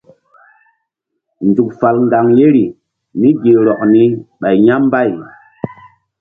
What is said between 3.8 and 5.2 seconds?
ni ɓay ya̧ mbay.